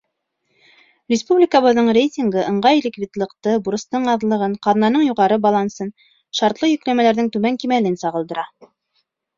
[1.13, 5.95] Республикабыҙ рейтингы ыңғай ликвидлыҡты, бурыстың аҙлығын, ҡаҙнаның юғары балансын,
[6.43, 8.51] шартлы йөкләмәләрҙең түбән кимәлен сағылдыра.